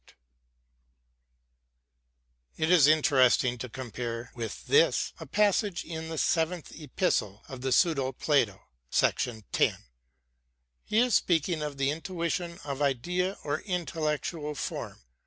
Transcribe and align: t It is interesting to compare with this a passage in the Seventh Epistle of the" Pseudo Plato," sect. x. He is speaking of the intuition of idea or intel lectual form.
t 0.07 0.15
It 2.57 2.71
is 2.71 2.87
interesting 2.87 3.59
to 3.59 3.69
compare 3.69 4.31
with 4.33 4.65
this 4.65 5.13
a 5.19 5.27
passage 5.27 5.85
in 5.85 6.09
the 6.09 6.17
Seventh 6.17 6.71
Epistle 6.75 7.43
of 7.47 7.61
the" 7.61 7.71
Pseudo 7.71 8.11
Plato," 8.11 8.63
sect. 8.89 9.27
x. 9.53 9.77
He 10.83 10.97
is 10.97 11.13
speaking 11.13 11.61
of 11.61 11.77
the 11.77 11.91
intuition 11.91 12.57
of 12.63 12.81
idea 12.81 13.37
or 13.43 13.61
intel 13.61 14.01
lectual 14.07 14.57
form. 14.57 15.01